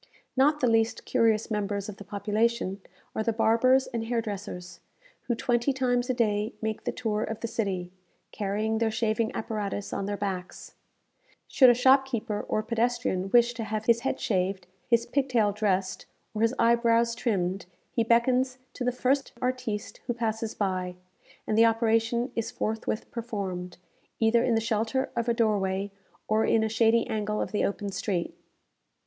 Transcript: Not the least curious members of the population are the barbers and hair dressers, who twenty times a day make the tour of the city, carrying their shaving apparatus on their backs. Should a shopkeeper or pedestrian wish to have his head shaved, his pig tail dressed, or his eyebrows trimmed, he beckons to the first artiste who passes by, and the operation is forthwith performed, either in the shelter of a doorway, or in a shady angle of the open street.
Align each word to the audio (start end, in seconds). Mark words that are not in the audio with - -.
Not 0.35 0.61
the 0.61 0.67
least 0.67 1.05
curious 1.05 1.51
members 1.51 1.87
of 1.87 1.97
the 1.97 2.03
population 2.03 2.81
are 3.15 3.21
the 3.21 3.31
barbers 3.31 3.85
and 3.85 4.05
hair 4.05 4.19
dressers, 4.19 4.79
who 5.27 5.35
twenty 5.35 5.71
times 5.73 6.09
a 6.09 6.13
day 6.15 6.55
make 6.59 6.85
the 6.85 6.91
tour 6.91 7.23
of 7.23 7.39
the 7.41 7.47
city, 7.47 7.91
carrying 8.31 8.79
their 8.79 8.89
shaving 8.89 9.31
apparatus 9.35 9.93
on 9.93 10.07
their 10.07 10.17
backs. 10.17 10.73
Should 11.47 11.69
a 11.69 11.75
shopkeeper 11.75 12.41
or 12.49 12.63
pedestrian 12.63 13.29
wish 13.29 13.53
to 13.53 13.63
have 13.65 13.85
his 13.85 13.99
head 13.99 14.19
shaved, 14.19 14.65
his 14.89 15.05
pig 15.05 15.29
tail 15.29 15.51
dressed, 15.51 16.07
or 16.33 16.41
his 16.41 16.55
eyebrows 16.57 17.13
trimmed, 17.13 17.67
he 17.91 18.03
beckons 18.03 18.57
to 18.73 18.83
the 18.83 18.91
first 18.91 19.33
artiste 19.39 19.99
who 20.07 20.15
passes 20.15 20.55
by, 20.55 20.95
and 21.45 21.55
the 21.55 21.65
operation 21.65 22.31
is 22.35 22.49
forthwith 22.49 23.11
performed, 23.11 23.77
either 24.19 24.43
in 24.43 24.55
the 24.55 24.61
shelter 24.61 25.11
of 25.15 25.29
a 25.29 25.33
doorway, 25.35 25.91
or 26.27 26.43
in 26.43 26.63
a 26.63 26.69
shady 26.69 27.05
angle 27.05 27.39
of 27.39 27.51
the 27.51 27.63
open 27.63 27.91
street. 27.91 28.33